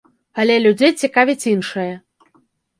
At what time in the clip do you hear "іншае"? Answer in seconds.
1.53-1.89